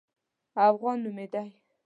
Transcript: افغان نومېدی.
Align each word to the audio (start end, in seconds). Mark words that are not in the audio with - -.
افغان 0.67 0.97
نومېدی. 1.03 1.49